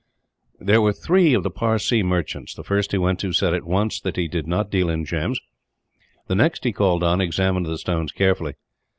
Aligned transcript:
There 0.59 0.81
were 0.81 0.93
three 0.93 1.35
of 1.35 1.43
the 1.43 1.51
Parsee 1.51 2.01
merchants. 2.01 2.55
The 2.55 2.63
first 2.63 2.91
he 2.91 2.97
went 2.97 3.19
to 3.19 3.31
said, 3.33 3.53
at 3.53 3.67
once, 3.67 4.01
that 4.01 4.15
he 4.15 4.27
did 4.27 4.47
not 4.47 4.71
deal 4.71 4.89
in 4.89 5.05
gems. 5.05 5.39
The 6.25 6.33
next 6.33 6.63
he 6.63 6.73
called 6.73 7.03
on 7.03 7.21
examined 7.21 7.67
the 7.67 7.77
stones 7.77 8.11
carefully. 8.11 8.55